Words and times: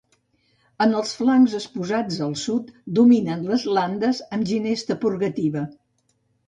En 0.85 0.95
els 1.01 1.11
flancs 1.19 1.53
exposats 1.59 2.19
al 2.29 2.33
sud 2.45 2.73
dominen 3.01 3.47
les 3.53 3.67
landes 3.77 4.27
amb 4.39 4.51
ginesta 4.55 5.01
purgativa. 5.07 5.69